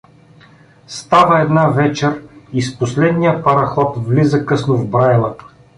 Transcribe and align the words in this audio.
Става 0.87 1.41
една 1.41 1.67
вечер 1.67 2.21
и 2.53 2.61
с 2.61 2.79
последния 2.79 3.43
параход 3.43 3.93
влиза 3.97 4.45
късно 4.45 4.77
в 4.77 4.89
Браила. 4.89 5.35